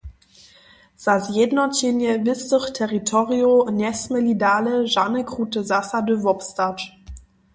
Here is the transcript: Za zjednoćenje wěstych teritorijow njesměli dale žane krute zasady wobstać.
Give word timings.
Za 1.03 1.15
zjednoćenje 1.25 2.11
wěstych 2.25 2.65
teritorijow 2.79 3.67
njesměli 3.79 4.33
dale 4.43 4.75
žane 4.93 5.21
krute 5.29 5.59
zasady 5.71 6.13
wobstać. 6.25 6.77